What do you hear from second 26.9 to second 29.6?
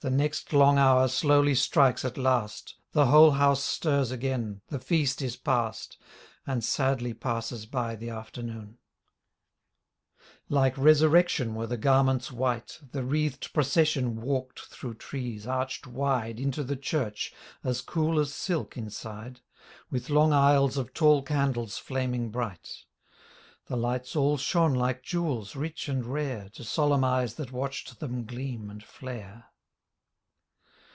eyes that watched them gleam and flare.